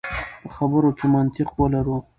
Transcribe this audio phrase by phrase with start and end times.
[0.43, 1.97] په خبرو کې منطق ولرو.